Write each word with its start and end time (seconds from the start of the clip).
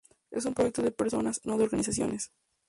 Es 0.31 0.45
un 0.45 0.55
proyecto 0.55 0.81
de 0.81 0.89
personas, 0.89 1.41
no 1.45 1.59
de 1.59 1.63
organizaciones. 1.65 2.31